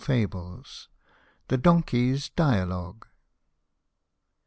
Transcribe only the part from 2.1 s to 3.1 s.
DIALOGUE.